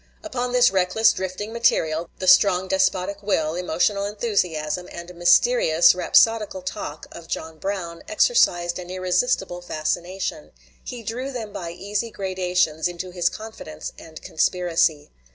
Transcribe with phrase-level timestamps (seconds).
[0.23, 7.05] Upon this reckless, drifting material the strong despotic will, emotional enthusiasm, and mysterious rhapsodical talk
[7.11, 10.53] of John Brown exercised an irresistible fascination;
[10.83, 15.11] he drew them by easy gradations into his confidence and conspiracy.